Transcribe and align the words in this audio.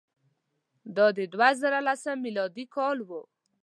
دا 0.95 1.05
د 1.17 1.19
دوه 1.33 1.49
زره 1.61 1.79
لسم 1.87 2.17
میلادي 2.25 2.65
کال 2.75 2.97
وو. 3.07 3.21